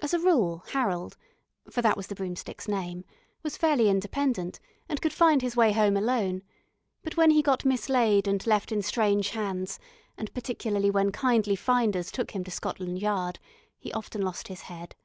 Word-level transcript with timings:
As 0.00 0.12
a 0.12 0.18
rule 0.18 0.64
Harold 0.72 1.16
for 1.70 1.80
that 1.80 1.96
was 1.96 2.08
the 2.08 2.16
broomstick's 2.16 2.66
name 2.66 3.04
was 3.44 3.56
fairly 3.56 3.88
independent, 3.88 4.58
and 4.88 5.00
could 5.00 5.12
find 5.12 5.40
his 5.40 5.54
way 5.54 5.70
home 5.70 5.96
alone, 5.96 6.42
but 7.04 7.16
when 7.16 7.30
he 7.30 7.42
got 7.42 7.64
mislaid 7.64 8.26
and 8.26 8.44
left 8.44 8.72
in 8.72 8.82
strange 8.82 9.28
hands, 9.28 9.78
and 10.18 10.34
particularly 10.34 10.90
when 10.90 11.12
kindly 11.12 11.54
finders 11.54 12.10
took 12.10 12.32
him 12.32 12.42
to 12.42 12.50
Scotland 12.50 12.98
Yard, 13.00 13.38
he 13.78 13.92
often 13.92 14.20
lost 14.22 14.48
his 14.48 14.62
head. 14.62 14.96